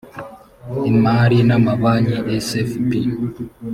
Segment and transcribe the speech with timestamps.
[0.91, 2.15] imari n amabanki
[2.47, 2.89] sfb